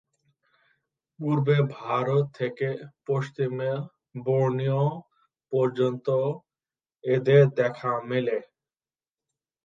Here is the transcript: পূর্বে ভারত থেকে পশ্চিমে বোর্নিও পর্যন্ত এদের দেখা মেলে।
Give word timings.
পূর্বে 1.19 1.57
ভারত 1.77 2.25
থেকে 2.39 2.67
পশ্চিমে 3.07 3.71
বোর্নিও 4.15 4.83
পর্যন্ত 5.53 6.07
এদের 7.03 7.43
দেখা 7.59 7.91
মেলে। 8.09 8.37